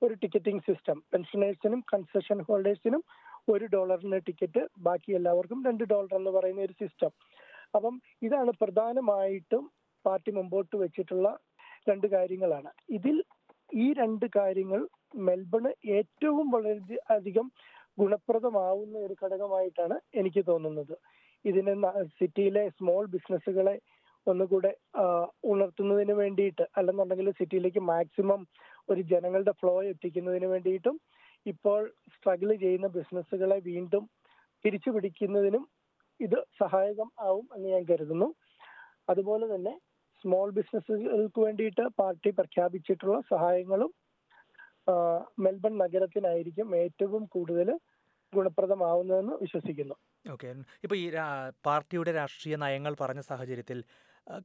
ഒരു 0.02 0.14
ടിക്കറ്റിംഗ് 0.22 0.64
സിസ്റ്റം 0.66 0.98
പെൻഷനേഴ്സിനും 1.12 1.80
കൺസെഷൻ 1.92 2.38
ഹോൾഡേഴ്സിനും 2.48 3.02
ഒരു 3.48 3.66
ഡോളറിന് 3.74 4.18
ടിക്കറ്റ് 4.26 4.62
ബാക്കി 4.78 5.12
എല്ലാവർക്കും 5.18 5.60
രണ്ട് 5.68 5.84
ഡോളർ 5.84 6.12
എന്ന് 6.20 6.30
പറയുന്ന 6.30 6.60
ഒരു 6.60 6.74
സിസ്റ്റം 6.82 7.12
അപ്പം 7.74 7.94
ഇതാണ് 8.26 8.52
പ്രധാനമായിട്ടും 8.60 9.64
പാർട്ടി 10.04 10.30
മുമ്പോട്ട് 10.38 10.76
വെച്ചിട്ടുള്ള 10.82 11.28
രണ്ട് 11.88 12.06
കാര്യങ്ങളാണ്. 12.14 12.70
ഇതിൽ 12.96 13.16
ഈ 13.84 13.86
രണ്ട് 14.00 14.26
കാര്യങ്ങൾ 14.38 14.80
മെൽബണ് 15.28 15.70
ഏറ്റവും 15.98 16.46
വളരെ 16.54 16.98
അധികം 17.16 17.46
ഗുണപ്രദമാവുന്ന 17.98 18.96
ഒരു 19.06 19.14
ഘടകമായിട്ടാണ് 19.22 19.96
എനിക്ക് 20.20 20.42
തോന്നുന്നത്. 20.50 20.94
ഇതിനെ 21.44 21.74
സിറ്റിയിലെ 22.18 22.64
സ്മോൾ 22.78 23.04
ബിസിനസ്സുകളെ 23.14 23.76
ഒന്നുകൂടെ 24.26 24.70
ഉണർത്തുന്നതിന് 25.50 26.14
വേണ്ടിയിട്ട് 26.22 26.64
അല്ലെന്നുണ്ടെങ്കിൽ 26.78 27.28
സിറ്റിയിലേക്ക് 27.38 27.82
മാക്സിമം 27.92 28.40
ഒരു 28.90 29.02
ജനങ്ങളുടെ 29.12 29.52
ഫ്ലോ 29.60 29.74
എത്തിക്കുന്നതിന് 29.92 30.48
വേണ്ടിയിട്ടും 30.54 30.96
ഇപ്പോൾ 31.46 31.80
സ്ട്രഗിൾ 32.14 32.50
ചെയ്യുന്ന 32.64 32.88
ബിസിനസ്സുകളെ 32.96 33.58
വീണ്ടും 33.70 34.04
തിരിച്ചു 34.64 34.90
പിടിക്കുന്നതിനും 34.90 35.64
ഇത് 36.20 36.38
സഹായകം 36.62 37.08
ആവും 37.28 37.46
എന്ന് 37.56 37.68
ഞാൻ 37.74 37.84
കരുതുന്നു. 37.90 38.28
അതുപോലെ 39.12 39.46
തന്നെ 39.54 39.74
സ്മോൾ 40.24 40.48
ബിസിനസ്സുകൾക്ക് 40.58 41.40
വേണ്ടിയിട്ട് 41.46 41.84
പാർട്ടി 42.00 42.30
പ്രഖ്യാപിച്ചിട്ടുള്ള 42.38 43.18
സഹായങ്ങളും 43.32 43.92
മെൽബൺ 45.44 45.74
നഗരത്തിനായിരിക്കും 45.84 46.68
ഏറ്റവും 46.82 47.22
കൂടുതൽ 47.34 47.68
ഗുണപ്രദമാവുന്നതെന്ന് 48.32 49.34
വിശ്വസിക്കുന്നു. 49.42 49.96
ഓക്കെ. 50.34 50.48
ഇപ്പോൾ 50.84 50.96
ഈ 51.02 51.06
പാർട്ടിയുടെ 51.66 52.12
രാഷ്ട്രീയ 52.20 52.56
നയങ്ങൾ 52.64 52.94
പറഞ്ഞ 53.02 53.20
സാഹചര്യത്തിൽ 53.30 53.78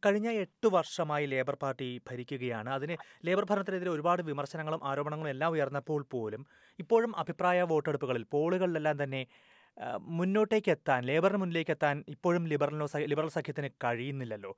കഴിഞ്ഞ 0.05 0.27
എട്ട് 0.43 0.67
വർഷമായി 0.75 1.25
ലേബർ 1.31 1.55
പാർട്ടി 1.63 1.87
ഭരിക്കുകയാണ്. 2.09 2.69
അതിന് 2.77 2.95
ലേബർ 3.27 3.45
ഭരണത്തിനെതിരെ 3.49 3.91
ഒരുപാട് 3.95 4.21
വിമർശനങ്ങളും 4.29 4.81
ആരോപണങ്ങളും 4.89 5.31
എല്ലാം 5.35 5.51
ഉയർന്നപ്പോൾ 5.55 6.01
പോലും 6.13 6.43
ഇപ്പോഴും 6.79 7.11
അഭിപ്രായ 7.23 7.61
വോട്ടെടുപ്പുകളിൽ 7.71 8.23
പോളുകളിലെല്ലാം 8.35 8.97
തന്നെ 9.03 9.21
മുന്നോട്ടേക്ക് 10.17 10.71
എത്താൻ 10.75 10.99
ലേബറിന് 11.09 11.39
മുന്നിലേക്ക് 11.41 11.73
എത്താൻ 11.75 12.03
ഇപ്പോഴും 12.15 12.43
ലിബറലിനോ 12.51 12.87
ലിബറൽ 13.11 13.31
സഖ്യത്തിന് 13.37 13.69
കഴിയുന്നില്ലല്ലോ. 13.83 14.51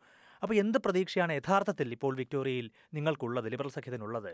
അപ്പോൾ 0.43 0.55
എന്ത് 0.63 0.77
പ്രതീക്ഷയാണ് 0.85 1.33
യഥാർത്ഥത്തിൽ 1.39 1.87
ഇപ്പോൾ 1.97 2.13
വിക്ടോറിയയിൽ 2.21 2.67
നിങ്ങൾക്കുള്ളത് 2.97 3.47
ലിബറൽ 3.53 3.71
സഖ്യത്തിനുള്ളത്? 3.77 4.31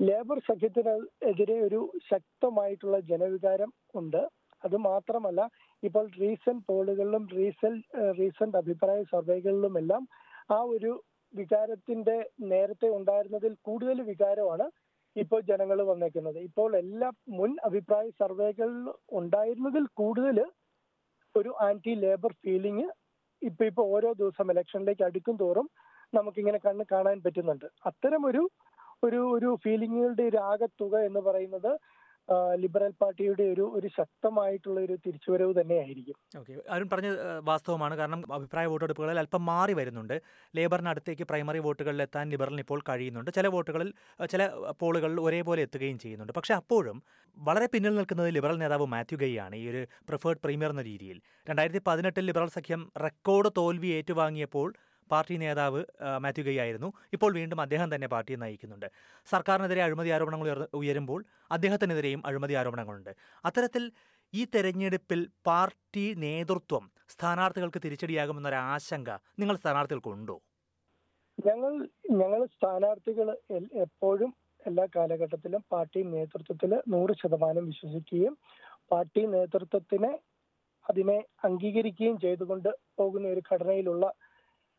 ലേബർ 0.00 0.38
സഖ്യത്തിനെതിരെ 0.48 1.56
ഒരു 1.66 1.80
ശക്തമായിട്ടുള്ള 2.10 2.96
ജനവികാരം 3.10 3.70
ഉണ്ട്. 4.00 4.22
അത് 4.66 4.76
മാത്രമല്ല 4.90 5.40
ഇപ്പോൾ 5.82 6.04
റീസെന്റ് 6.22 6.64
പോളുകളിലും 6.70 7.24
റീസെന്റ് 7.38 7.84
റീസെന്റ് 8.20 8.58
അഭിപ്രായ 8.62 9.00
സർവേകളിലുമെല്ലാം 9.12 10.02
ആ 10.56 10.58
ഒരു 10.74 10.92
വികാരത്തിന്റെ 11.34 12.16
നേരത്തെ 12.52 12.88
ഉണ്ടായിരുന്നതിൽ 12.98 13.52
കൂടുതൽ 13.68 13.98
വികാരമാണ്. 14.10 14.66
ഇപ്പോൾ 15.16 15.40
ജനങ്ങൾ 15.50 15.78
വന്നേക്കുന്നത്. 15.90 16.38
ഇപ്പോൾ 16.48 16.70
എല്ലാ 16.82 17.08
മുൻ 17.38 17.52
അഭിപ്രായ 17.68 18.06
സർവേകൾ 18.20 18.70
ഉണ്ടായിരുന്നതിൽ 19.20 19.84
കൂടുതൽ 20.00 20.38
ഒരു 21.34 21.50
ആന്റി 21.68 21.92
ലേബർ 22.04 22.32
ഫീലിംഗ് 22.44 22.86
ഇപ്പൊ 23.42 23.62
ഇപ്പൊ 23.70 23.82
ഓരോ 23.94 24.10
ദിവസം 24.20 24.50
ഇലക്ഷനിലേക്ക് 24.52 25.04
അടുക്കും 25.08 25.36
തോറും 25.42 25.66
നമുക്കിങ്ങനെ 26.12 26.58
കണ്ണ് 26.66 26.84
കാണാൻ 26.92 27.16
പറ്റുന്നുണ്ട്. 27.24 27.66
അത്തരം 27.90 28.22
ഒരു 28.30 28.42
ഒരു 29.04 29.20
ഒരു 29.36 29.48
ഫീലിങ്ങുകളുടെ 29.64 30.24
ഒരു 30.30 30.38
ആകെത്തുക 30.50 30.94
എന്ന് 31.08 31.20
പറയുന്നത് 31.20 31.72
ലിബറൽ 32.54 32.92
പാർട്ടിയുടെ 33.02 33.42
ഒരു 33.42 33.72
ഒരു 33.74 33.88
ശക്തമായിട്ടുള്ള 33.88 34.80
ഒരു 34.80 34.98
തിരിച്ചുവരവ് 35.06 35.54
തന്നെയായിരിക്കും. 35.60 36.16
ഓക്കെ. 36.38 36.54
അരുൺ 36.70 36.88
പറഞ്ഞത് 36.92 37.40
വാസ്തവമാണ്. 37.40 37.96
കാരണം 37.96 38.32
അഭിപ്രായ 38.32 38.66
വോട്ടെടുപ്പുകളിൽ 38.66 39.18
അല്പം 39.18 39.46
മാറി 39.46 39.72
വരുന്നുണ്ട്. 39.72 40.22
ലേബറിന് 40.56 40.88
അടുത്തേക്ക് 40.88 41.22
പ്രൈമറി 41.22 41.58
വോട്ടുകളിൽ 41.58 42.02
എത്താൻ 42.02 42.30
ലിബറലിന് 42.30 42.60
ഇപ്പോൾ 42.60 42.82
കഴിയുന്നുണ്ട്. 42.88 43.30
ചില 43.30 43.46
വോട്ടുകളിൽ 43.46 43.92
ചില 44.30 44.50
പോളുകളിൽ 44.80 45.20
ഒരേപോലെ 45.20 45.62
എത്തുകയും 45.62 45.98
ചെയ്യുന്നുണ്ട്. 45.98 46.32
പക്ഷെ 46.32 46.54
അപ്പോഴും 46.54 47.02
വളരെ 47.36 47.66
പിന്നിൽ 47.66 47.94
നിൽക്കുന്നത് 47.94 48.34
ലിബറൽ 48.34 48.58
നേതാവ് 48.58 48.86
മാത്യു 48.86 49.18
ഗൈയാണ് 49.18 49.56
ഈ 49.56 49.68
ഒരു 49.68 49.86
പ്രിഫേർഡ് 50.08 50.38
പ്രീമിയർ 50.44 50.70
എന്ന 50.70 50.82
രീതിയിൽ. 50.82 51.20
രണ്ടായിരത്തി 51.48 51.82
പതിനെട്ടിൽ 51.86 52.24
ലിബറൽ 52.24 52.48
സഖ്യം 52.48 52.92
റെക്കോർഡ് 52.98 53.50
തോൽവി 53.56 53.86
ഏറ്റുവാങ്ങിയപ്പോൾ 53.86 54.74
പാർട്ടി 55.10 55.34
നേതാവ് 55.42 55.80
മാത്യു 56.24 56.44
ഗൈ 56.48 56.56
ആയിരുന്നു. 56.64 56.88
ഇപ്പോൾ 57.14 57.30
വീണ്ടും 57.38 57.60
അദ്ദേഹം 57.64 57.88
തന്നെ 57.94 58.08
പാർട്ടിയെ 58.14 58.38
നയിക്കുന്നുണ്ട്. 58.42 58.88
സർക്കാരിനെതിരെ 59.26 59.82
അഴിമതി 59.86 60.10
ആരോപണങ്ങൾ 60.16 60.48
ഉയരുമ്പോൾ 60.80 61.20
അദ്ദേഹത്തിനെതിരെയും 61.50 62.22
അഴിമതി 62.26 62.56
ആരോപണങ്ങളുണ്ട്. 62.60 63.12
അത്തരത്തിൽ 63.44 63.84
ഈ 64.32 64.44
തെരഞ്ഞെടുപ്പിൽ 64.54 65.20
പാർട്ടി 65.46 66.06
നേതൃത്വം 66.24 66.84
സ്ഥാനാർത്ഥികൾക്ക് 67.08 67.80
തിരിച്ചടിയാകുമെന്നൊരു 67.84 68.58
ആശങ്ക 68.74 69.10
നിങ്ങൾ 69.40 69.56
സ്ഥാനാർത്ഥികൾക്കുണ്ടോ? 69.56 70.36
ഞങ്ങൾ 71.38 71.72
ഞങ്ങൾ 72.20 72.40
സ്ഥാനാർത്ഥികൾ 72.54 73.28
എപ്പോഴും 73.86 74.30
എല്ലാ 74.66 74.84
കാലഘട്ടത്തിലും 74.96 75.62
പാർട്ടി 75.72 76.00
നേതൃത്വത്തിൽ 76.14 76.72
നൂറ് 76.88 77.12
ശതമാനം 77.12 77.64
വിശ്വസിക്കുകയും 77.66 78.34
പാർട്ടി 78.92 79.22
നേതൃത്വത്തിനെ 79.26 80.12
അതിനെ 80.84 81.16
അംഗീകരിക്കുകയും 81.44 82.16
ചെയ്തുകൊണ്ട് 82.20 82.70
പോകുന്ന 82.98 83.26
ഒരു 83.28 83.42
ഘടനയിലുള്ള 83.50 84.06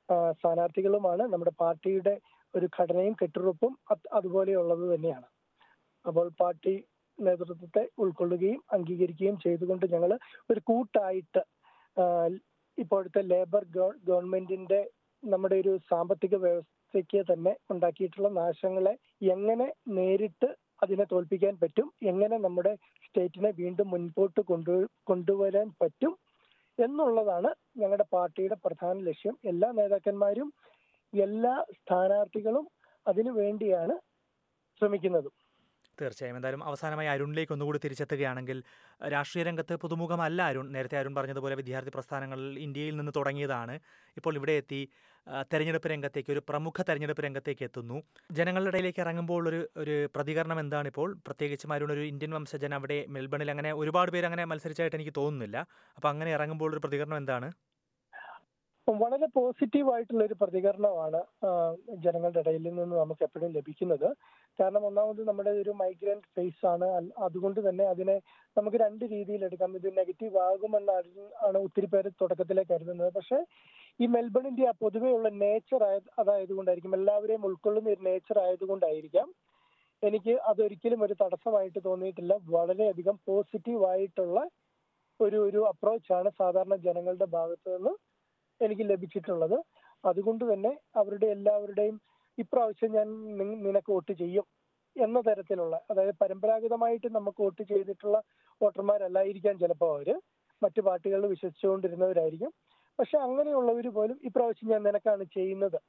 സ്ഥാനാർത്ഥികളുമാണ് 0.09 1.23
നമ്മുടെ 1.23 1.53
പാർട്ടിയുടെ 1.59 2.13
ഒരു 2.53 2.67
ഘടനയും 2.77 3.13
കെട്ടുറപ്പും 3.13 3.73
അതുപോലെ 3.87 4.15
അതുപോലെയുള്ളത് 4.17 4.83
തന്നെയാണ്. 4.93 5.27
അപ്പോൾ 6.05 6.27
പാർട്ടി 6.39 6.73
നേതൃത്വത്തെ 7.19 7.83
ഉൾക്കൊള്ളുകയും 7.97 8.59
അംഗീകരിക്കുകയും 8.71 9.37
ചെയ്തുകൊണ്ട് 9.39 9.85
ഞങ്ങൾ 9.93 10.11
ഒരു 10.49 10.59
കൂട്ടായിട്ട് 10.59 11.41
ഇപ്പോഴത്തെ 12.77 13.21
ലേബർ 13.21 13.63
ഗവൺമെന്റിന്റെ 14.07 14.81
നമ്മുടെ 15.23 15.55
ഒരു 15.55 15.73
സാമ്പത്തിക 15.89 16.35
വ്യവസ്ഥയ്ക്ക് 16.35 17.21
തന്നെ 17.31 17.53
ഉണ്ടാക്കിയിട്ടുള്ള 17.71 18.29
നാശങ്ങളെ 18.31 18.93
എങ്ങനെ 19.35 19.67
നേരിട്ട് 19.97 20.49
അതിനെ 20.83 21.05
തോൽപ്പിക്കാൻ 21.11 21.53
പറ്റും 21.61 21.87
എങ്ങനെ 22.03 22.37
നമ്മുടെ 22.37 22.73
സ്റ്റേറ്റിനെ 23.05 23.51
വീണ്ടും 23.57 23.87
മുൻപോട്ട് 23.89 24.41
കൊണ്ടു 24.41 24.75
കൊണ്ടുവരാൻ 25.03 25.67
പറ്റും 25.81 26.13
എന്നുള്ളതാണ് 26.77 27.49
ഞങ്ങളുടെ 27.81 28.05
പാർട്ടിയുടെ 28.15 28.57
പ്രധാന 28.65 28.97
ലക്ഷ്യം 29.09 29.35
എല്ലാ 29.51 29.69
നേതാക്കന്മാരും 29.79 30.49
എല്ലാ 31.13 31.55
സ്ഥാനാർത്ഥികളും 31.79 32.65
അതിനു 33.07 33.31
വേണ്ടിയാണ് 33.41 33.95
ശ്രമിക്കുന്നത്. 34.79 35.29
തീർച്ചയായും. 35.99 36.35
എന്തായാലും 36.37 36.63
അവസാനമായി 36.69 37.09
അരുണിലേക്ക് 37.13 37.53
ഒന്നുകൂടി 37.53 37.79
തിരിച്ചെത്തുകയാണെങ്കിൽ 37.83 38.57
രാഷ്ട്രീയ 39.13 39.43
രംഗത്ത് 39.47 39.75
പുതുമുഖമല്ല 39.83 40.39
അരുൺ. 40.51 40.67
നേരത്തെ 40.75 40.97
അരുൺ 40.99 41.13
പറഞ്ഞതുപോലെ 41.15 41.55
വിദ്യാർത്ഥി 41.61 41.91
പ്രസ്ഥാനങ്ങളിൽ 41.95 42.59
ഇന്ത്യയിൽ 42.65 42.95
നിന്ന് 42.97 43.13
തുടങ്ങിയതാണ്. 43.17 43.75
ഇപ്പോൾ 44.19 44.35
ഇവിടെ 44.39 44.55
എത്തി 44.61 44.81
തെരഞ്ഞെടുപ്പ് 45.51 45.87
രംഗത്തേക്ക് 45.91 46.31
ഒരു 46.35 46.41
പ്രമുഖ 46.49 46.83
തെരഞ്ഞെടുപ്പ് 46.89 47.23
രംഗത്തേക്ക് 47.25 47.63
എത്തുന്നു. 47.67 47.97
ജനങ്ങളുടെ 48.37 48.69
ഇടയിലേക്ക് 48.71 49.01
ഇറങ്ങുമ്പോൾ 49.05 49.43
ഒരു 49.51 49.59
ഒരു 49.83 49.95
പ്രതികരണം 50.15 50.59
എന്താണ് 50.63 50.87
ഇപ്പോൾ 50.93 51.09
പ്രത്യേകിച്ചും 51.27 51.73
അരുൺ 51.77 51.91
ഒരു 51.95 52.03
ഇന്ത്യൻ 52.11 52.33
വംശജൻ 52.37 52.73
അവിടെ 52.77 52.99
മെൽബണിൽ 53.15 53.51
അങ്ങനെ 53.55 53.71
ഒരുപാട് 53.81 54.11
പേര് 54.15 54.27
അങ്ങനെ 54.29 54.45
മത്സരിച്ചായിട്ട് 54.51 54.97
എനിക്ക് 54.99 55.15
തോന്നുന്നില്ല. 55.21 55.57
അപ്പോൾ 55.97 56.09
അങ്ങനെ 56.13 56.31
ഇറങ്ങുമ്പോൾ 56.37 56.71
ഒരു 56.75 56.83
പ്രതികരണം 56.85 57.17
എന്താണ്? 57.23 57.49
വളരെ 58.87 59.27
പോസിറ്റീവ് 59.35 59.89
ആയിട്ടുള്ള 59.93 60.23
ഒരു 60.25 60.35
പ്രതികരണമാണ് 60.41 61.19
ജനങ്ങളുടെ 62.03 62.39
ഇടയിൽ 62.43 62.63
നിന്ന് 62.67 62.95
നമുക്ക് 63.01 63.23
എപ്പോഴും 63.27 63.51
ലഭിക്കുന്നത്. 63.57 64.05
കാരണം 64.59 64.83
ഒന്നാമത് 64.89 65.21
നമ്മുടെ 65.29 65.51
ഒരു 65.61 65.73
മൈഗ്രന്റ് 65.81 66.27
ഫേസ് 66.35 66.63
ആണ്. 66.73 66.87
അതുകൊണ്ട് 67.27 67.59
തന്നെ 67.67 67.85
അതിനെ 67.93 68.15
നമുക്ക് 68.57 68.77
രണ്ട് 68.77 69.03
രീതിയിൽ 69.15 69.41
എടുക്കാം. 69.45 69.75
ഇത് 69.75 69.89
നെഗറ്റീവ് 69.97 70.37
ആകുമെന്നാണ് 70.49 71.25
ആണ് 71.47 71.57
ഒത്തിരി 71.57 71.89
പേര് 71.95 72.11
തുടക്കത്തിലേ 72.21 72.63
കരുതുന്നത്. 72.71 73.11
പക്ഷേ 73.13 73.39
ഈ 73.99 74.07
മെൽബണിന്റെ 74.15 74.65
ആ 74.71 74.73
പൊതുവെയുള്ള 74.83 75.29
നേച്ചർ 75.43 75.83
ആയത് 75.89 76.09
അതായതുകൊണ്ടായിരിക്കും 76.21 76.95
എല്ലാവരെയും 76.99 77.45
ഉൾക്കൊള്ളുന്ന 77.49 77.89
ഒരു 77.89 78.03
നേച്ചർ 78.09 78.39
ആയതുകൊണ്ടായിരിക്കാം 78.45 79.29
എനിക്ക് 80.03 80.33
അതൊരിക്കലും 80.49 80.99
ഒരു 81.05 81.13
തടസ്സമായിട്ട് 81.21 81.79
തോന്നിയിട്ടില്ല. 81.85 82.33
വളരെയധികം 82.57 83.15
പോസിറ്റീവ് 83.29 83.85
ആയിട്ടുള്ള 83.91 84.39
ഒരു 85.19 85.37
ഒരു 85.47 85.59
അപ്രോച്ചാണ് 85.71 86.29
സാധാരണ 86.39 86.75
ജനങ്ങളുടെ 86.87 87.27
ഭാഗത്തു 87.37 87.69
നിന്ന് 87.75 87.93
എനിക്ക് 88.61 88.85
ലഭിച്ചിട്ടുള്ളത്. 88.89 89.57
അതുകൊണ്ട് 90.03 90.53
തന്നെ 90.53 90.71
അവരുടെ 90.95 91.27
എല്ലാവരുടെയും 91.27 91.95
ഇപ്രാവശ്യം 92.37 92.91
ഞാൻ 92.91 93.07
നിനക്ക് 93.65 93.91
വോട്ട് 93.91 94.11
ചെയ്യും 94.11 94.45
എന്ന 94.95 95.21
തരത്തിലുള്ള 95.21 95.75
അതായത് 95.91 96.15
പരമ്പരാഗതമായിട്ട് 96.21 97.07
നമുക്ക് 97.15 97.39
വോട്ട് 97.41 97.63
ചെയ്തിട്ടുള്ള 97.63 98.17
വോട്ടർമാരല്ലായിരിക്കാം 98.61 99.55
ചിലപ്പോൾ 99.59 99.91
അവർ. 99.95 100.09
മറ്റു 100.61 100.81
പാർട്ടികളിൽ 100.81 101.27
വിശ്വസിച്ചുകൊണ്ടിരുന്നവരായിരിക്കും. 101.27 102.51
പക്ഷെ 102.99 103.17
അങ്ങനെയുള്ളവർ 103.17 103.87
പോലും 103.87 104.17
ഇപ്രാവശ്യം 104.23 104.69
ഞാൻ 104.69 104.81
നിനക്കാണ് 104.83 105.23
ചെയ്യുന്നത് 105.37 105.79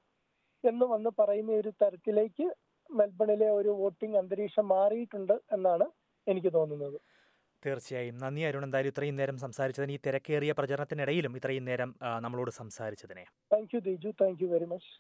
എന്ന് 0.65 0.87
വന്ന് 0.87 1.11
പറയുന്ന 1.19 1.53
ഒരു 1.53 1.71
തരത്തിലേക്ക് 1.83 2.47
മെൽബണിലെ 2.91 3.49
ഒരു 3.51 3.71
വോട്ടിംഗ് 3.83 4.17
അന്തരീക്ഷം 4.17 4.67
മാറിയിട്ടുണ്ട് 4.69 5.37
എന്നാണ് 5.53 5.87
എനിക്ക് 6.27 6.53
തോന്നുന്നത്. 6.53 6.99
തീർച്ചയായും. 7.67 8.17
നന്ദി 8.23 8.43
അരുൺ. 8.49 8.65
എന്തായാലും 8.67 8.93
ഇത്രയും 8.95 9.17
നേരം 9.21 9.39
സംസാരിച്ചതിന് 9.45 9.93
ഈ 9.97 9.99
തിരക്കേറിയ 10.07 10.53
പ്രചരണത്തിനിടയിലും 10.59 11.33
ഇത്രയും 11.39 11.65
നേരം 11.71 11.91
നമ്മളോട് 12.25 12.51
സംസാരിച്ചതിനെ. 12.61 13.25
Thank 13.55 13.75
you 13.75 13.81
Diju 13.89 14.13
thank 14.23 14.43
you 14.45 14.49
very 14.55 14.69
much 14.75 14.91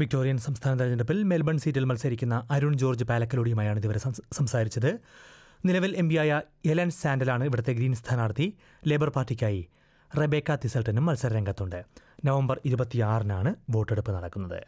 Victorian 0.00 0.38
സംസ്ഥാന 0.44 0.72
തെരഞ്ഞെടുപ്പിൽ 0.78 1.18
മെൽബൺ 1.30 1.58
സീറ്റിൽ 1.58 1.84
മത്സരിക്കുന്ന 1.84 2.36
അരുൺ 2.50 2.74
ജോർജ് 2.78 3.04
പാലക്കലോടിയുമായാണ് 3.10 3.78
ഇതുവരെ 3.78 4.00
സംസ് 4.04 4.22
സംസാരിച്ചത്. 4.38 4.90
നിലവിൽ 5.66 5.92
എം 5.96 6.08
പിയായ 6.08 6.40
എലൻ 6.70 6.90
സാൻഡലാണ് 6.90 7.44
ഇവിടുത്തെ 7.44 7.72
ഗ്രീൻ 7.72 7.94
സ്ഥാനാർത്ഥി 8.00 8.46
ലേബർ 8.88 9.10
പാർട്ടിക്കായി 9.16 9.62
റെബേക്ക 10.20 10.56
തിസൽട്ടനും 10.64 11.06
മത്സരരംഗത്തുണ്ട്. 11.06 11.80
നവംബർ 12.24 12.60
ഇരുപത്തിയാറിനാണ് 12.64 13.54
വോട്ടെടുപ്പ് 13.70 14.12
നടക്കുന്നത്. 14.12 14.60